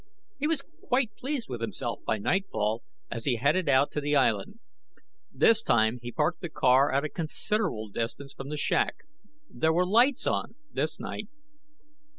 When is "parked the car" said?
6.11-6.91